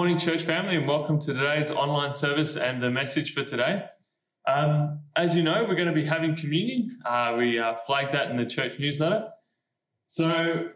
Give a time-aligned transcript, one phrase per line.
[0.00, 3.84] Morning, church family, and welcome to today's online service and the message for today.
[4.48, 6.98] Um, as you know, we're going to be having communion.
[7.04, 9.28] Uh, we uh, flagged that in the church newsletter.
[10.06, 10.68] So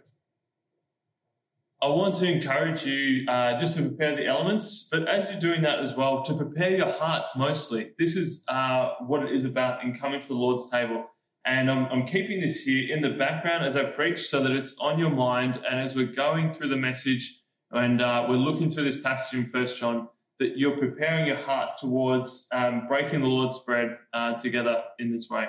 [1.82, 5.62] I want to encourage you uh, just to prepare the elements, but as you're doing
[5.62, 7.92] that as well, to prepare your hearts mostly.
[7.98, 11.06] This is uh, what it is about in coming to the Lord's table.
[11.46, 14.74] And I'm, I'm keeping this here in the background as I preach so that it's
[14.78, 15.60] on your mind.
[15.66, 17.40] And as we're going through the message,
[17.74, 21.78] and uh, we're looking through this passage in First John that you're preparing your heart
[21.78, 25.46] towards um, breaking the Lord's bread uh, together in this way.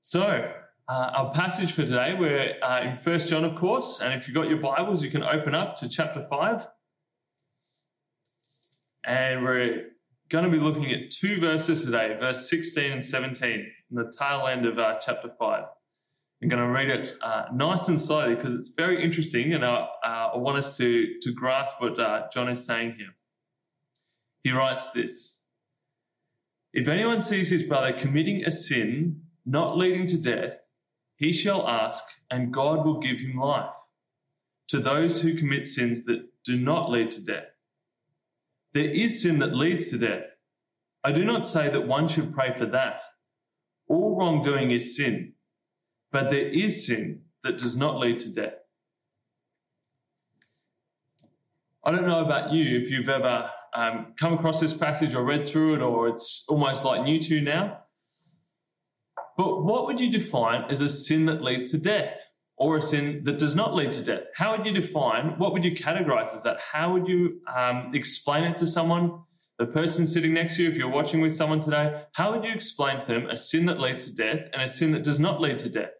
[0.00, 0.52] So,
[0.88, 4.34] uh, our passage for today, we're uh, in First John, of course, and if you've
[4.34, 6.66] got your Bibles, you can open up to chapter 5.
[9.04, 9.86] And we're
[10.28, 14.46] going to be looking at two verses today, verse 16 and 17, in the tail
[14.46, 15.64] end of uh, chapter 5.
[16.42, 19.86] I'm going to read it uh, nice and slowly because it's very interesting, and I,
[20.04, 23.14] uh, I, want us to, to grasp what uh, John is saying here.
[24.42, 25.36] He writes this
[26.72, 30.62] If anyone sees his brother committing a sin not leading to death,
[31.14, 33.70] he shall ask, and God will give him life.
[34.68, 37.50] To those who commit sins that do not lead to death,
[38.74, 40.24] there is sin that leads to death.
[41.04, 43.00] I do not say that one should pray for that.
[43.86, 45.34] All wrongdoing is sin
[46.12, 48.54] but there is sin that does not lead to death.
[51.84, 55.46] I don't know about you if you've ever um, come across this passage or read
[55.46, 57.78] through it, or it's almost like new to you now.
[59.36, 62.16] But what would you define as a sin that leads to death
[62.56, 64.24] or a sin that does not lead to death?
[64.36, 66.58] How would you define, what would you categorize as that?
[66.72, 69.22] How would you um, explain it to someone?
[69.58, 72.52] The person sitting next to you, if you're watching with someone today, how would you
[72.52, 75.40] explain to them a sin that leads to death and a sin that does not
[75.40, 75.90] lead to death?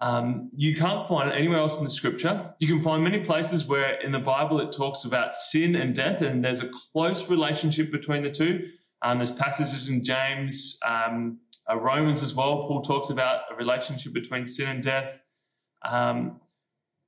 [0.00, 2.54] Um, you can't find it anywhere else in the scripture.
[2.60, 6.22] You can find many places where in the Bible it talks about sin and death,
[6.22, 8.68] and there's a close relationship between the two.
[9.02, 11.38] Um, there's passages in James, um,
[11.68, 12.66] uh, Romans as well.
[12.68, 15.18] Paul talks about a relationship between sin and death.
[15.84, 16.40] Um,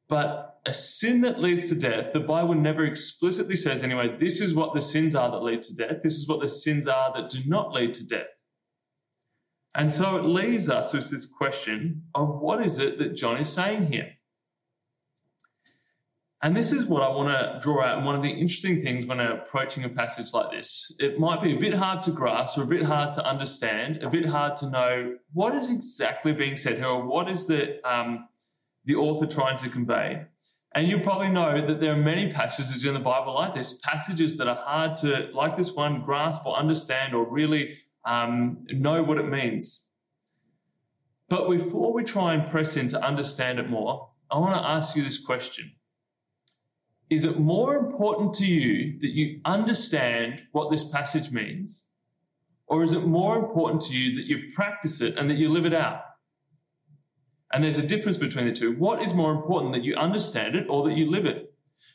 [0.08, 4.54] but a sin that leads to death, the Bible never explicitly says, anyway, this is
[4.54, 6.02] what the sins are that lead to death.
[6.02, 8.26] This is what the sins are that do not lead to death.
[9.74, 13.48] And so it leaves us with this question of what is it that John is
[13.48, 14.12] saying here?
[16.42, 17.98] And this is what I want to draw out.
[17.98, 21.54] And one of the interesting things when approaching a passage like this, it might be
[21.54, 24.70] a bit hard to grasp or a bit hard to understand, a bit hard to
[24.70, 28.26] know what is exactly being said here or what is the, um,
[28.86, 30.24] the author trying to convey.
[30.74, 34.38] And you probably know that there are many passages in the Bible like this, passages
[34.38, 39.18] that are hard to, like this one, grasp or understand or really um, know what
[39.18, 39.84] it means.
[41.28, 44.96] But before we try and press in to understand it more, I want to ask
[44.96, 45.72] you this question
[47.08, 51.84] Is it more important to you that you understand what this passage means?
[52.66, 55.66] Or is it more important to you that you practice it and that you live
[55.66, 56.02] it out?
[57.52, 58.76] And there's a difference between the two.
[58.76, 61.52] What is more important, that you understand it or that you live it?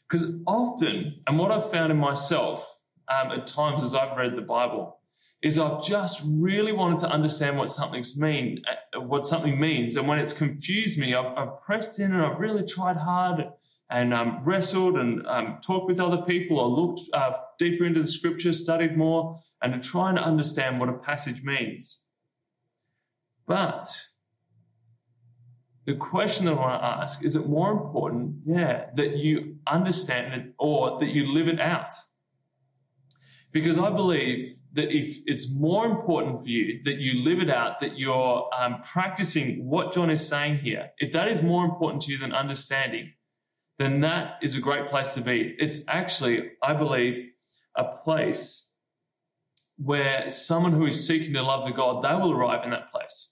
[0.07, 4.41] Because often, and what I've found in myself um, at times as I've read the
[4.41, 4.99] Bible,
[5.45, 10.07] is I've just really wanted to understand what something's mean, uh, what something means, and
[10.07, 13.49] when it's confused me, I've, I've pressed in and I've really tried hard
[13.91, 18.07] and um, wrestled and um, talked with other people or looked uh, deeper into the
[18.07, 21.99] scriptures, studied more, and to try and understand what a passage means.
[23.45, 23.87] But
[25.85, 30.33] the question that I want to ask is it more important, yeah, that you understand
[30.33, 31.93] it or that you live it out?
[33.51, 37.79] Because I believe that if it's more important for you that you live it out,
[37.79, 42.11] that you're um, practicing what John is saying here, if that is more important to
[42.11, 43.13] you than understanding,
[43.79, 45.55] then that is a great place to be.
[45.59, 47.31] It's actually, I believe,
[47.75, 48.69] a place
[49.77, 53.31] where someone who is seeking to love the God, they will arrive in that place.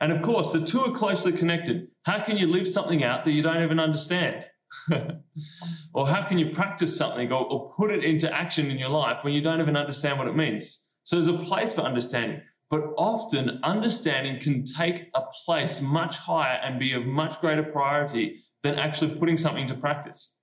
[0.00, 1.88] And of course, the two are closely connected.
[2.02, 4.44] How can you live something out that you don't even understand?
[5.94, 9.18] or how can you practice something or, or put it into action in your life
[9.22, 10.86] when you don't even understand what it means?
[11.02, 12.40] So there's a place for understanding.
[12.70, 18.42] But often, understanding can take a place much higher and be of much greater priority
[18.62, 20.36] than actually putting something to practice.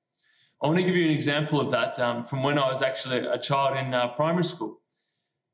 [0.61, 3.25] I want to give you an example of that um, from when I was actually
[3.25, 4.80] a child in uh, primary school.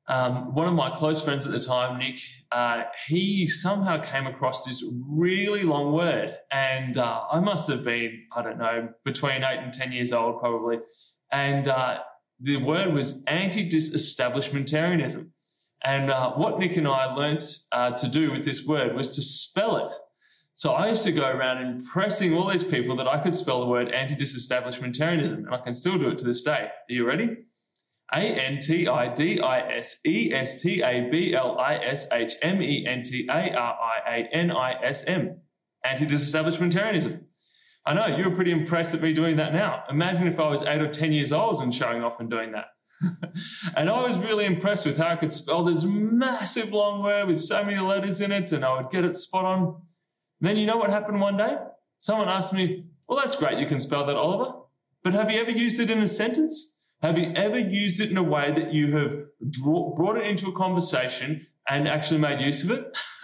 [0.10, 2.20] Um, one of my close friends at the time, Nick,
[2.52, 6.36] uh, he somehow came across this really long word.
[6.52, 10.40] And uh, I must have been, I don't know, between eight and 10 years old,
[10.40, 10.80] probably.
[11.32, 12.00] And uh,
[12.40, 15.28] the word was anti disestablishmentarianism.
[15.84, 19.22] And uh, what Nick and I learnt uh, to do with this word was to
[19.22, 19.92] spell it.
[20.54, 23.68] So I used to go around impressing all these people that I could spell the
[23.68, 26.70] word anti-disestablishmentarianism, and I can still do it to this day.
[26.72, 27.38] Are you ready?
[28.14, 32.06] A N T I D I S E S T A B L I S
[32.12, 35.42] H M E N T A R I A N I S M.
[35.84, 37.22] Anti-disestablishmentarianism.
[37.86, 39.84] I know you were pretty impressed at me doing that now.
[39.90, 42.66] Imagine if I was eight or 10 years old and showing off and doing that.
[43.76, 47.40] and I was really impressed with how I could spell this massive long word with
[47.40, 49.82] so many letters in it, and I would get it spot on.
[50.42, 51.56] then you know what happened one day?
[51.98, 54.54] Someone asked me, Well, that's great, you can spell that, Oliver.
[55.04, 56.76] But have you ever used it in a sentence?
[57.02, 59.16] Have you ever used it in a way that you have
[59.50, 62.98] draw, brought it into a conversation and actually made use of it?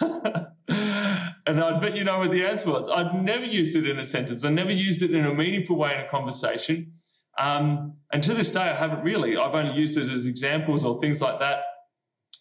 [1.46, 2.88] and I'd bet you know what the answer was.
[2.88, 4.44] I'd never used it in a sentence.
[4.44, 6.92] I never used it in a meaningful way in a conversation.
[7.36, 9.36] Um, and to this day, I haven't really.
[9.36, 11.58] I've only used it as examples or things like that.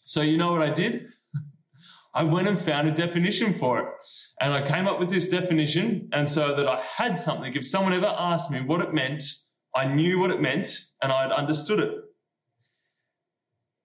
[0.03, 1.07] So, you know what I did?
[2.13, 3.87] I went and found a definition for it.
[4.39, 6.09] And I came up with this definition.
[6.13, 9.23] And so that I had something, if someone ever asked me what it meant,
[9.75, 10.67] I knew what it meant
[11.03, 11.91] and I'd understood it.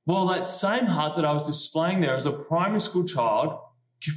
[0.07, 3.59] Well, that same heart that I was displaying there as a primary school child,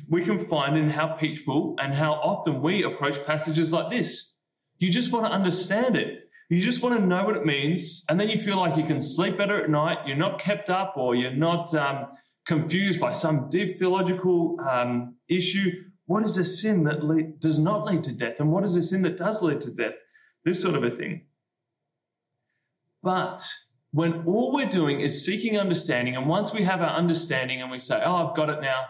[0.07, 4.33] we can find in how people and how often we approach passages like this.
[4.77, 6.29] You just want to understand it.
[6.49, 8.99] You just want to know what it means, and then you feel like you can
[8.99, 9.99] sleep better at night.
[10.05, 12.07] You're not kept up, or you're not um,
[12.45, 15.71] confused by some deep theological um, issue.
[16.07, 18.83] What is a sin that lead, does not lead to death, and what is a
[18.83, 19.93] sin that does lead to death?
[20.43, 21.25] This sort of a thing.
[23.03, 23.43] But
[23.91, 27.79] when all we're doing is seeking understanding, and once we have our understanding and we
[27.79, 28.85] say, Oh, I've got it now,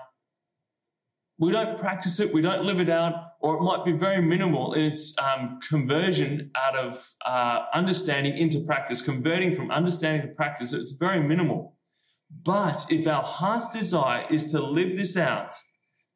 [1.40, 4.74] we don't practice it, we don't live it out, or it might be very minimal
[4.74, 10.72] in its um, conversion out of uh, understanding into practice, converting from understanding to practice,
[10.72, 11.75] it's very minimal.
[12.44, 15.56] But if our heart's desire is to live this out,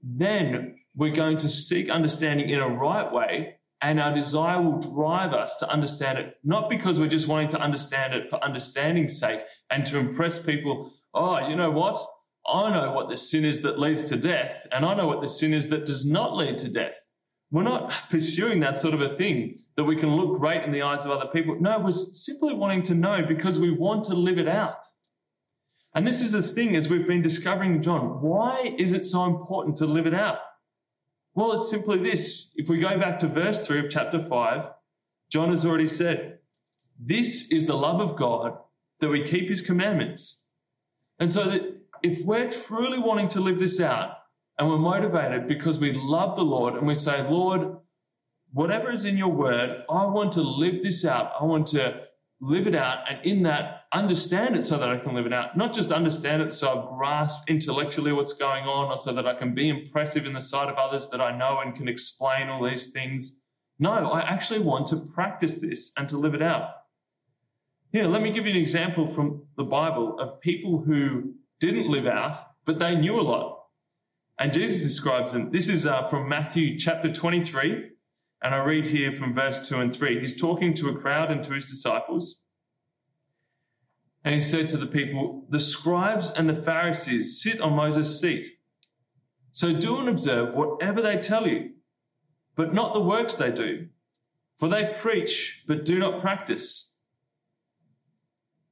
[0.03, 5.33] then we're going to seek understanding in a right way, and our desire will drive
[5.33, 9.41] us to understand it, not because we're just wanting to understand it for understanding's sake
[9.69, 10.91] and to impress people.
[11.13, 12.05] Oh, you know what?
[12.47, 15.27] I know what the sin is that leads to death, and I know what the
[15.27, 16.95] sin is that does not lead to death.
[17.51, 20.81] We're not pursuing that sort of a thing that we can look great in the
[20.81, 21.57] eyes of other people.
[21.59, 24.83] No, we're simply wanting to know because we want to live it out.
[25.93, 28.21] And this is the thing as we've been discovering John.
[28.21, 30.39] Why is it so important to live it out?
[31.35, 32.51] Well, it's simply this.
[32.55, 34.69] If we go back to verse 3 of chapter 5,
[35.29, 36.39] John has already said,
[36.97, 38.57] This is the love of God,
[39.01, 40.43] that we keep his commandments.
[41.19, 41.61] And so that
[42.01, 44.11] if we're truly wanting to live this out
[44.57, 47.79] and we're motivated because we love the Lord and we say, Lord,
[48.53, 51.33] whatever is in your word, I want to live this out.
[51.37, 52.03] I want to
[52.45, 55.57] live it out and in that understand it so that I can live it out.
[55.57, 59.33] Not just understand it so I've grasped intellectually what's going on or so that I
[59.33, 62.63] can be impressive in the sight of others that I know and can explain all
[62.63, 63.39] these things.
[63.79, 66.69] No, I actually want to practice this and to live it out.
[67.91, 72.05] Here, let me give you an example from the Bible of people who didn't live
[72.05, 73.63] out, but they knew a lot.
[74.37, 75.51] And Jesus describes them.
[75.51, 77.91] This is uh, from Matthew chapter 23.
[78.41, 80.19] And I read here from verse 2 and 3.
[80.19, 82.41] He's talking to a crowd and to his disciples.
[84.25, 88.47] And he said to the people, The scribes and the Pharisees sit on Moses' seat.
[89.51, 91.73] So do and observe whatever they tell you,
[92.55, 93.87] but not the works they do.
[94.57, 96.89] For they preach, but do not practice.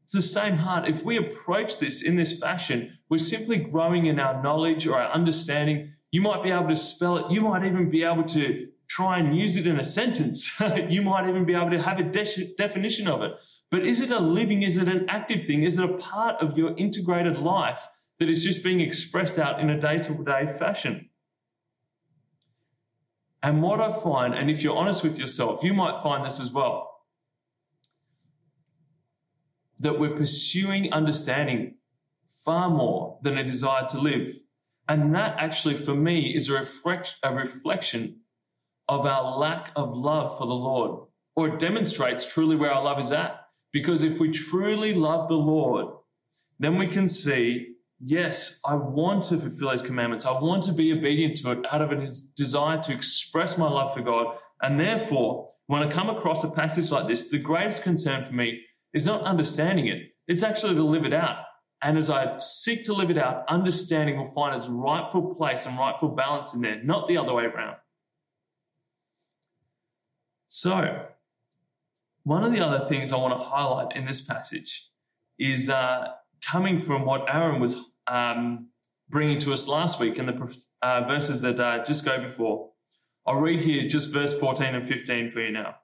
[0.01, 0.87] It's the same heart.
[0.87, 5.11] If we approach this in this fashion, we're simply growing in our knowledge or our
[5.11, 5.93] understanding.
[6.11, 7.31] You might be able to spell it.
[7.31, 10.51] You might even be able to try and use it in a sentence.
[10.89, 13.33] you might even be able to have a de- definition of it.
[13.73, 15.63] But is it a living, is it an active thing?
[15.63, 17.87] Is it a part of your integrated life
[18.19, 21.09] that is just being expressed out in a day to day fashion?
[23.41, 26.51] And what I find, and if you're honest with yourself, you might find this as
[26.51, 26.99] well
[29.79, 31.77] that we're pursuing understanding
[32.27, 34.35] far more than a desire to live.
[34.87, 38.17] And that actually, for me, is a, reflect, a reflection
[38.87, 42.99] of our lack of love for the Lord, or it demonstrates truly where our love
[42.99, 43.42] is at.
[43.73, 45.87] Because if we truly love the Lord,
[46.59, 50.25] then we can see, yes, I want to fulfill His commandments.
[50.25, 53.93] I want to be obedient to it out of a desire to express my love
[53.93, 54.37] for God.
[54.61, 58.61] And therefore, when I come across a passage like this, the greatest concern for me
[58.93, 61.37] is not understanding it, it's actually to live it out.
[61.81, 65.77] And as I seek to live it out, understanding will find its rightful place and
[65.77, 67.75] rightful balance in there, not the other way around.
[70.47, 71.07] So,
[72.23, 74.87] one of the other things I want to highlight in this passage
[75.37, 76.07] is uh,
[76.41, 77.77] coming from what Aaron was
[78.07, 78.69] um,
[79.09, 82.71] bringing to us last week in the uh, verses that uh, just go before.
[83.25, 85.75] I'll read here just verse 14 and 15 for you now.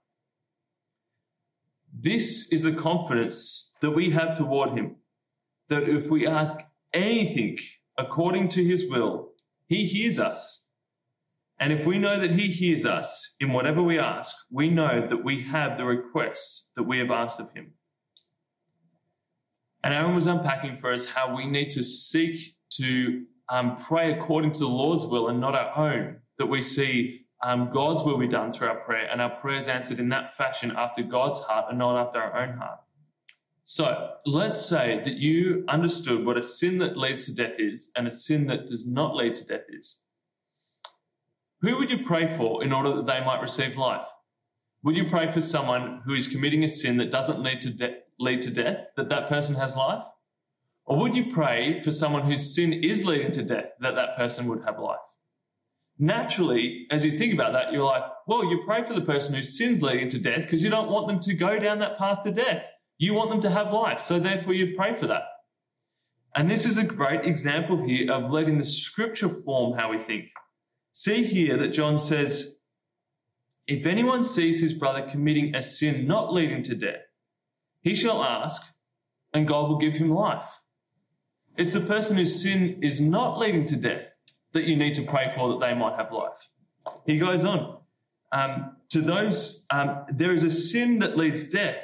[1.93, 4.98] This is the confidence that we have toward him,
[5.67, 6.58] that if we ask
[6.93, 7.58] anything
[7.98, 9.31] according to his will,
[9.67, 10.63] he hears us.
[11.60, 15.24] And if we know that he hears us in whatever we ask, we know that
[15.24, 17.74] we have the requests that we have asked of him.
[19.84, 24.51] And Aaron was unpacking for us how we need to seek to um, pray according
[24.54, 28.28] to the Lord's will and not our own, that we see um, God's will be
[28.28, 31.80] done through our prayer and our prayers answered in that fashion after God's heart and
[31.80, 32.80] not after our own heart.
[33.63, 38.08] So let's say that you understood what a sin that leads to death is and
[38.08, 39.98] a sin that does not lead to death is.
[41.62, 44.06] Who would you pray for in order that they might receive life?
[44.84, 47.98] Would you pray for someone who is committing a sin that doesn't lead to, de-
[48.18, 50.06] lead to death, that that person has life?
[50.86, 54.48] Or would you pray for someone whose sin is leading to death, that that person
[54.48, 54.98] would have life?
[56.00, 59.58] Naturally, as you think about that, you're like, well, you pray for the person whose
[59.58, 62.32] sin's leading to death because you don't want them to go down that path to
[62.32, 62.63] death.
[62.98, 64.00] You want them to have life.
[64.00, 65.24] So therefore, you pray for that.
[66.36, 70.25] And this is a great example here of letting the scripture form how we think.
[71.00, 72.56] See here that John says,
[73.68, 77.06] if anyone sees his brother committing a sin not leading to death,
[77.79, 78.62] he shall ask,
[79.34, 80.60] and God will give him life.
[81.56, 84.18] It's the person whose sin is not leading to death
[84.51, 86.50] that you need to pray for that they might have life.
[87.06, 87.77] He goes on.
[88.34, 91.79] Um, to those, um, there is a sin that leads death,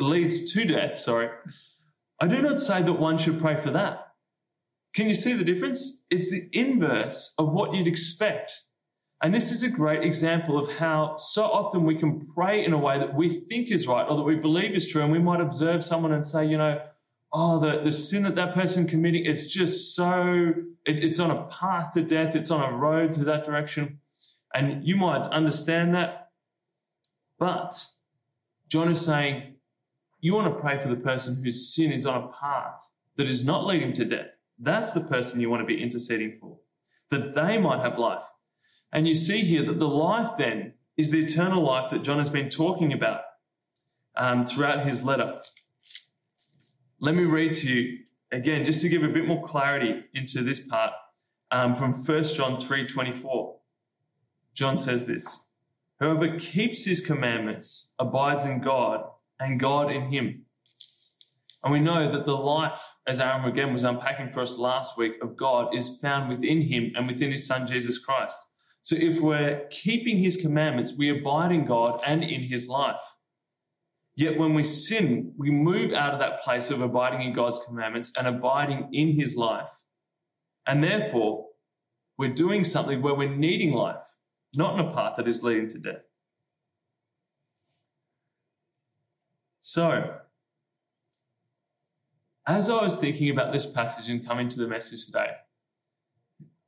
[0.00, 1.28] leads to death, sorry.
[2.18, 4.11] I do not say that one should pray for that.
[4.94, 5.98] Can you see the difference?
[6.10, 8.64] It's the inverse of what you'd expect.
[9.22, 12.78] And this is a great example of how so often we can pray in a
[12.78, 15.02] way that we think is right or that we believe is true.
[15.02, 16.80] And we might observe someone and say, you know,
[17.32, 20.52] oh, the, the sin that that person committing, it's just so,
[20.84, 24.00] it, it's on a path to death, it's on a road to that direction.
[24.52, 26.30] And you might understand that.
[27.38, 27.86] But
[28.68, 29.54] John is saying,
[30.20, 32.74] you want to pray for the person whose sin is on a path
[33.16, 34.26] that is not leading to death.
[34.62, 36.58] That's the person you want to be interceding for,
[37.10, 38.24] that they might have life.
[38.92, 42.30] And you see here that the life then is the eternal life that John has
[42.30, 43.22] been talking about
[44.16, 45.40] um, throughout his letter.
[47.00, 47.98] Let me read to you
[48.30, 50.92] again, just to give a bit more clarity into this part
[51.50, 53.56] um, from 1 John 3:24.
[54.54, 55.40] John says this:
[55.98, 59.04] Whoever keeps his commandments abides in God,
[59.40, 60.46] and God in him.
[61.64, 65.12] And we know that the life, as Aaron again was unpacking for us last week,
[65.22, 68.42] of God is found within him and within his Son Jesus Christ.
[68.80, 73.00] So if we're keeping his commandments, we abide in God and in his life.
[74.16, 78.12] Yet when we sin, we move out of that place of abiding in God's commandments
[78.16, 79.70] and abiding in his life.
[80.66, 81.46] And therefore,
[82.18, 84.02] we're doing something where we're needing life,
[84.54, 86.02] not in a path that is leading to death.
[89.60, 90.16] So,
[92.46, 95.30] as I was thinking about this passage and coming to the message today,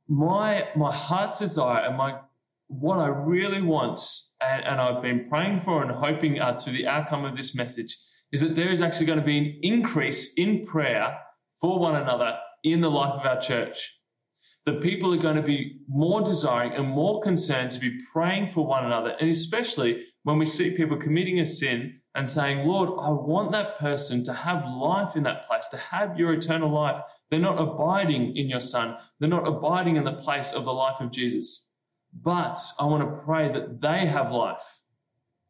[0.07, 2.19] my my heart's desire and my
[2.67, 3.99] what I really want,
[4.41, 7.97] and, and I've been praying for and hoping uh, through the outcome of this message,
[8.31, 11.17] is that there is actually going to be an increase in prayer
[11.59, 13.77] for one another in the life of our church.
[14.65, 18.65] That people are going to be more desiring and more concerned to be praying for
[18.65, 23.09] one another, and especially when we see people committing a sin and saying, Lord, I
[23.09, 26.97] want that person to have life in that place, to have your eternal life.
[27.29, 31.01] They're not abiding in your Son, they're not abiding in the place of the life
[31.01, 31.67] of Jesus.
[32.13, 34.79] But I want to pray that they have life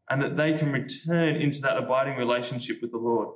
[0.09, 3.29] and that they can return into that abiding relationship with the Lord.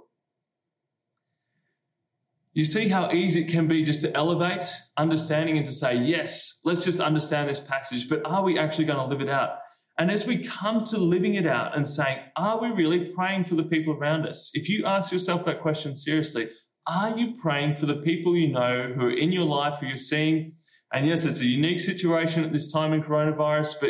[2.53, 4.65] You see how easy it can be just to elevate
[4.98, 8.98] understanding and to say, yes, let's just understand this passage, but are we actually going
[8.98, 9.59] to live it out?
[10.00, 13.56] And as we come to living it out and saying, are we really praying for
[13.56, 14.50] the people around us?
[14.53, 16.48] If you ask yourself that question seriously,
[16.88, 19.98] are you praying for the people you know who are in your life, who you're
[19.98, 20.53] seeing?
[20.94, 23.89] And yes, it's a unique situation at this time in coronavirus, but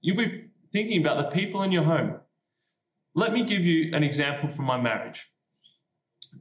[0.00, 2.20] you'll be thinking about the people in your home.
[3.14, 5.26] Let me give you an example from my marriage.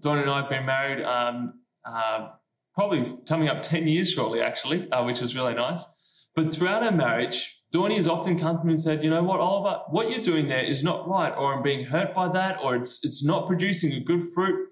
[0.01, 2.29] Dawn and I have been married um, uh,
[2.73, 5.83] probably coming up 10 years shortly, actually, uh, which is really nice.
[6.35, 9.81] But throughout our marriage, Has often come to me and said, you know what, Oliver,
[9.89, 12.99] what you're doing there is not right, or I'm being hurt by that, or it's
[13.03, 14.69] it's not producing a good fruit.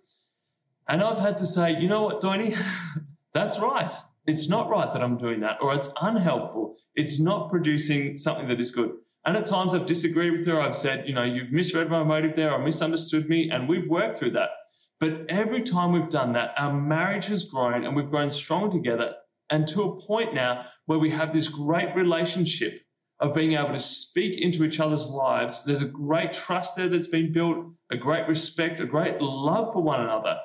[0.87, 2.55] And I've had to say, you know what, Dawny,
[3.33, 3.93] that's right.
[4.25, 6.75] It's not right that I'm doing that, or it's unhelpful.
[6.95, 8.91] It's not producing something that is good.
[9.25, 10.59] And at times I've disagreed with her.
[10.59, 14.17] I've said, you know, you've misread my motive there or misunderstood me, and we've worked
[14.17, 14.49] through that.
[14.99, 19.13] But every time we've done that, our marriage has grown and we've grown strong together
[19.49, 22.81] and to a point now where we have this great relationship
[23.19, 25.63] of being able to speak into each other's lives.
[25.63, 27.57] There's a great trust there that's been built,
[27.91, 30.37] a great respect, a great love for one another.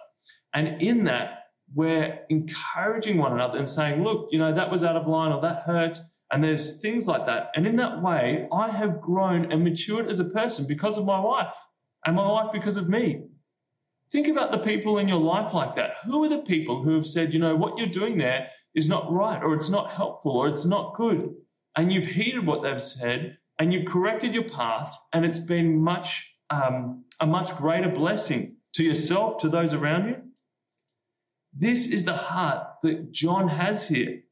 [0.54, 1.38] And in that,
[1.74, 5.40] we're encouraging one another and saying, look, you know, that was out of line or
[5.42, 6.00] that hurt.
[6.30, 7.50] And there's things like that.
[7.54, 11.20] And in that way, I have grown and matured as a person because of my
[11.20, 11.54] wife
[12.06, 13.24] and my wife because of me.
[14.10, 15.96] Think about the people in your life like that.
[16.06, 19.10] Who are the people who have said, you know, what you're doing there is not
[19.12, 21.34] right, or it's not helpful, or it's not good?
[21.76, 26.28] And you've heeded what they've said, and you've corrected your path, and it's been much
[26.50, 30.16] um, a much greater blessing to yourself, to those around you.
[31.54, 34.22] This is the heart that John has here.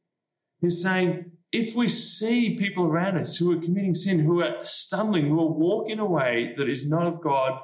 [0.59, 5.27] He's saying, if we see people around us who are committing sin, who are stumbling,
[5.27, 7.59] who are walking away that is not of God,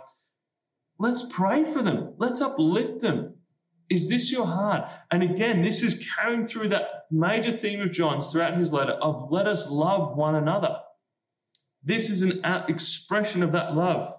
[1.00, 2.14] Let's pray for them.
[2.18, 3.36] Let's uplift them.
[3.90, 4.90] Is this your heart?
[5.12, 9.32] And again, this is carrying through that major theme of John's throughout his letter of
[9.32, 10.78] let us love one another.
[11.84, 14.14] This is an expression of that love.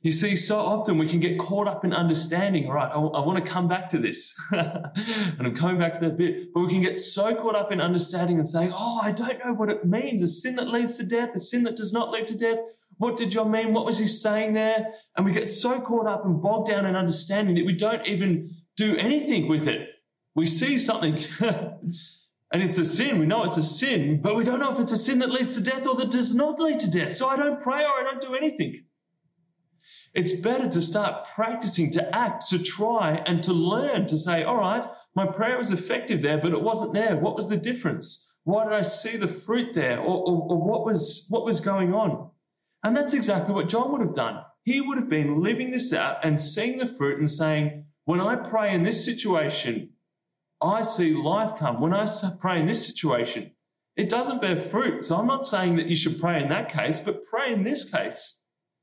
[0.00, 2.88] You see, so often we can get caught up in understanding, right?
[2.88, 4.32] I, I want to come back to this.
[4.52, 6.54] and I'm coming back to that bit.
[6.54, 9.54] But we can get so caught up in understanding and saying, oh, I don't know
[9.54, 10.22] what it means.
[10.22, 12.58] A sin that leads to death, a sin that does not lead to death.
[12.98, 13.72] What did John mean?
[13.72, 14.88] What was he saying there?
[15.16, 18.50] And we get so caught up and bogged down in understanding that we don't even
[18.76, 19.88] do anything with it.
[20.34, 23.18] We see something and it's a sin.
[23.18, 25.54] We know it's a sin, but we don't know if it's a sin that leads
[25.54, 27.14] to death or that does not lead to death.
[27.14, 28.84] So I don't pray or I don't do anything.
[30.14, 34.56] It's better to start practicing, to act, to try, and to learn to say, all
[34.56, 34.84] right,
[35.14, 37.16] my prayer was effective there, but it wasn't there.
[37.16, 38.26] What was the difference?
[38.44, 39.98] Why did I see the fruit there?
[40.00, 42.30] Or, or, or what, was, what was going on?
[42.82, 44.42] And that's exactly what John would have done.
[44.62, 48.36] He would have been living this out and seeing the fruit and saying, when I
[48.36, 49.90] pray in this situation,
[50.62, 51.80] I see life come.
[51.80, 52.06] When I
[52.40, 53.52] pray in this situation,
[53.96, 55.04] it doesn't bear fruit.
[55.04, 57.84] So I'm not saying that you should pray in that case, but pray in this
[57.84, 58.40] case.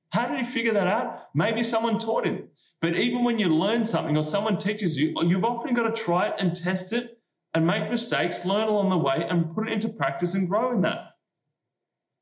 [0.10, 1.27] How did he figure that out?
[1.34, 2.49] Maybe someone taught him.
[2.81, 6.27] But even when you learn something or someone teaches you, you've often got to try
[6.27, 7.17] it and test it
[7.53, 10.81] and make mistakes, learn along the way, and put it into practice and grow in
[10.81, 11.14] that.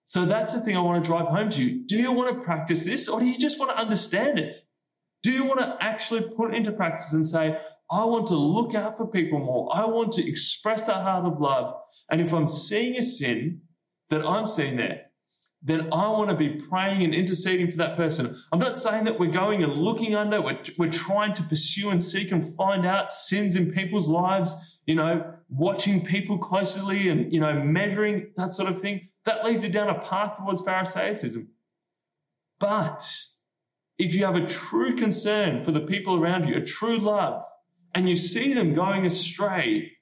[0.06, 1.86] So that's the thing I want to drive home to you.
[1.86, 4.66] Do you want to practice this or do you just want to understand it?
[5.22, 7.58] Do you want to actually put it into practice and say,
[7.90, 9.70] I want to look out for people more.
[9.74, 11.76] I want to express that heart of love.
[12.10, 13.62] And if I'm seeing a sin
[14.10, 15.06] that I'm seeing there,
[15.66, 18.38] then I want to be praying and interceding for that person.
[18.52, 22.04] I'm not saying that we're going and looking under, we're, we're trying to pursue and
[22.04, 27.40] seek and find out sins in people's lives, you know, watching people closely and, you
[27.40, 29.08] know, measuring that sort of thing.
[29.26, 31.48] That leads you down a path towards Pharisaism.
[32.60, 33.02] But
[33.98, 37.42] if you have a true concern for the people around you, a true love,
[37.96, 39.94] and you see them going astray,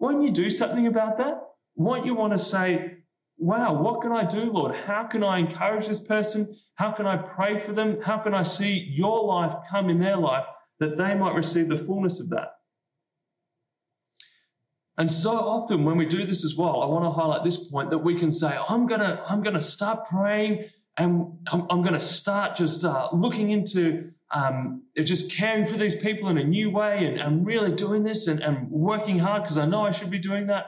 [0.00, 1.40] won't you do something about that?
[1.76, 2.95] Won't you want to say,
[3.38, 4.74] wow, what can I do, Lord?
[4.74, 6.56] How can I encourage this person?
[6.74, 8.00] How can I pray for them?
[8.02, 10.46] How can I see your life come in their life
[10.80, 12.52] that they might receive the fullness of that?
[14.98, 17.90] And so often when we do this as well, I want to highlight this point
[17.90, 20.64] that we can say, I'm going to, I'm going to start praying
[20.96, 25.94] and I'm, I'm going to start just uh, looking into um, just caring for these
[25.94, 29.58] people in a new way and, and really doing this and, and working hard because
[29.58, 30.66] I know I should be doing that.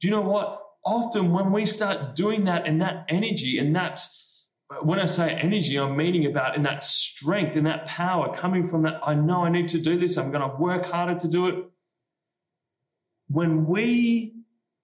[0.00, 0.62] Do you know what?
[0.84, 4.06] Often when we start doing that and that energy and that,
[4.82, 8.82] when I say energy, I'm meaning about in that strength and that power coming from
[8.82, 10.16] that, I know I need to do this.
[10.16, 11.64] I'm going to work harder to do it
[13.30, 14.34] when we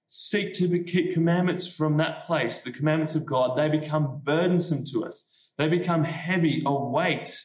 [0.06, 5.04] seek to keep commandments from that place, the commandments of God, they become burdensome to
[5.04, 5.24] us.
[5.58, 7.44] They become heavy, a weight.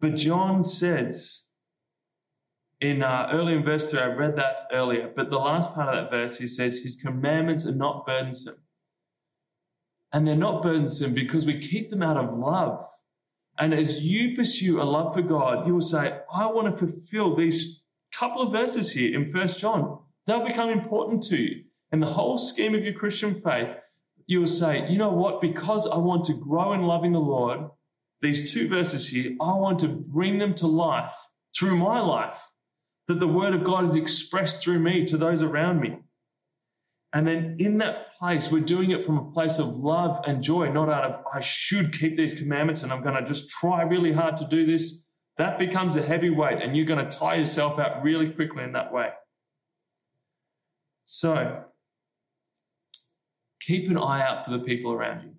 [0.00, 1.41] But John says,
[2.82, 6.04] in uh, early in verse 3, I read that earlier, but the last part of
[6.04, 8.56] that verse, he says, His commandments are not burdensome.
[10.12, 12.80] And they're not burdensome because we keep them out of love.
[13.58, 17.36] And as you pursue a love for God, you will say, I want to fulfill
[17.36, 17.80] these
[18.12, 21.64] couple of verses here in First John, they'll become important to you.
[21.92, 23.68] In the whole scheme of your Christian faith,
[24.26, 25.40] you will say, you know what?
[25.40, 27.60] Because I want to grow in loving the Lord,
[28.20, 31.14] these two verses here, I want to bring them to life
[31.56, 32.40] through my life,
[33.08, 35.98] that the word of God is expressed through me to those around me.
[37.12, 40.70] And then in that place, we're doing it from a place of love and joy,
[40.72, 44.12] not out of, I should keep these commandments and I'm going to just try really
[44.12, 45.04] hard to do this.
[45.38, 48.72] That becomes a heavy weight, and you're going to tie yourself out really quickly in
[48.72, 49.08] that way.
[51.06, 51.64] So,
[53.60, 55.30] keep an eye out for the people around you.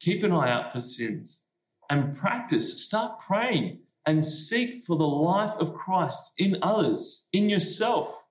[0.00, 1.42] Keep an eye out for sins
[1.90, 2.82] and practice.
[2.82, 8.24] Start praying and seek for the life of Christ in others, in yourself.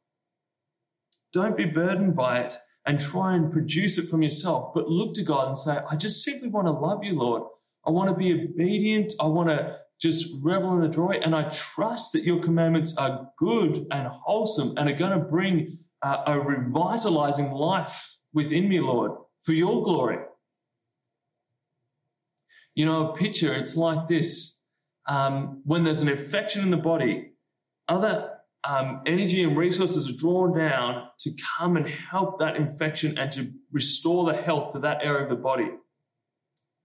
[1.32, 5.24] Don't be burdened by it and try and produce it from yourself, but look to
[5.24, 7.44] God and say, I just simply want to love you, Lord.
[7.86, 9.14] I want to be obedient.
[9.20, 11.20] I want to just revel in the joy.
[11.22, 15.78] And I trust that your commandments are good and wholesome and are going to bring
[16.02, 19.12] uh, a revitalizing life within me, Lord,
[19.42, 20.18] for your glory.
[22.74, 24.57] You know, a picture, it's like this.
[25.08, 27.32] Um, when there's an infection in the body,
[27.88, 33.32] other um, energy and resources are drawn down to come and help that infection and
[33.32, 35.70] to restore the health to that area of the body.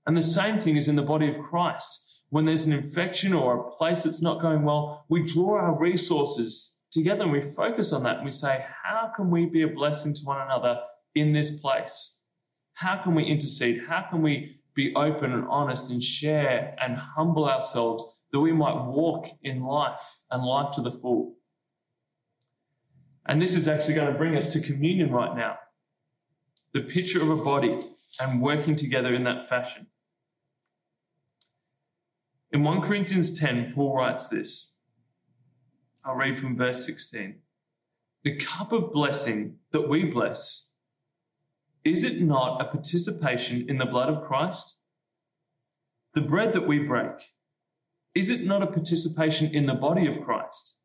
[0.06, 2.00] And the same thing is in the body of Christ.
[2.30, 6.76] When there's an infection or a place that's not going well, we draw our resources
[6.90, 10.14] together and we focus on that and we say, how can we be a blessing
[10.14, 10.80] to one another
[11.14, 12.14] in this place?
[12.74, 13.82] How can we intercede?
[13.86, 18.86] How can we be open and honest and share and humble ourselves that we might
[18.86, 21.36] walk in life and life to the full?
[23.26, 25.58] And this is actually going to bring us to communion right now.
[26.72, 29.86] The picture of a body and working together in that fashion.
[32.50, 34.72] In 1 Corinthians 10, Paul writes this.
[36.04, 37.36] I'll read from verse 16.
[38.24, 40.66] The cup of blessing that we bless,
[41.84, 44.76] is it not a participation in the blood of Christ?
[46.14, 47.12] The bread that we break,
[48.14, 50.76] is it not a participation in the body of Christ?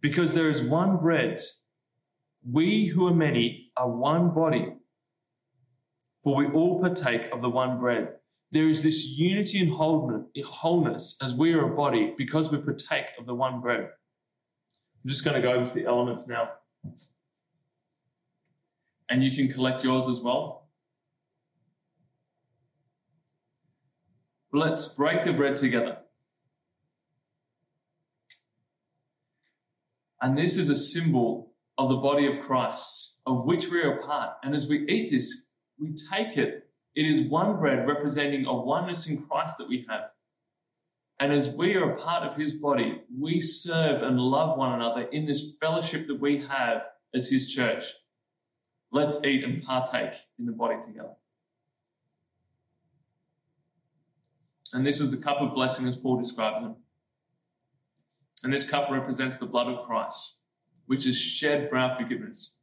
[0.00, 1.42] Because there is one bread,
[2.50, 4.72] we who are many are one body,
[6.24, 8.08] for we all partake of the one bread.
[8.50, 13.26] There is this unity and wholeness as we are a body because we partake of
[13.26, 13.88] the one bread.
[15.02, 16.48] I'm just going to go into the elements now.
[19.10, 20.68] And you can collect yours as well.
[24.52, 25.98] Let's break the bread together.
[30.22, 34.06] And this is a symbol of the body of Christ, of which we are a
[34.06, 34.36] part.
[34.42, 35.46] And as we eat this,
[35.78, 36.68] we take it.
[36.94, 40.10] It is one bread representing a oneness in Christ that we have.
[41.20, 45.02] And as we are a part of his body, we serve and love one another
[45.12, 46.82] in this fellowship that we have
[47.14, 47.84] as his church.
[48.92, 51.14] Let's eat and partake in the body together.
[54.72, 56.72] And this is the cup of blessing as Paul describes it.
[58.42, 60.34] And this cup represents the blood of Christ,
[60.86, 62.54] which is shed for our forgiveness.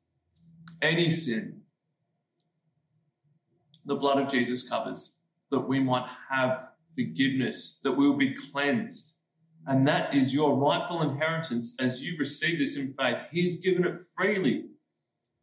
[0.81, 1.61] Any sin,
[3.85, 5.13] the blood of Jesus covers
[5.51, 9.13] that we might have forgiveness, that we will be cleansed.
[9.65, 13.17] And that is your rightful inheritance as you receive this in faith.
[13.31, 14.65] He's given it freely.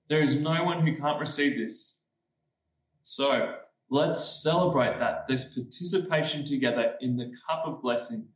[0.09, 1.99] There is no one who can't receive this.
[3.03, 3.57] So
[3.90, 8.27] let's celebrate that, this participation together in the cup of blessing,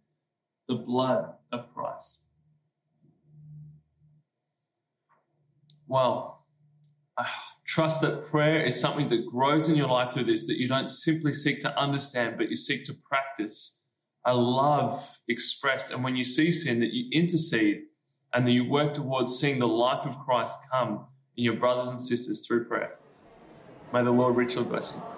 [0.66, 2.18] the blood of Christ.
[5.86, 6.46] Well,
[7.16, 7.26] I
[7.66, 10.88] trust that prayer is something that grows in your life through this, that you don't
[10.88, 13.78] simply seek to understand, but you seek to practice
[14.24, 15.90] a love expressed.
[15.90, 17.82] And when you see sin, that you intercede
[18.34, 21.06] and that you work towards seeing the life of Christ come
[21.38, 22.96] in your brothers and sisters through prayer.
[23.92, 25.17] May the Lord richly bless you.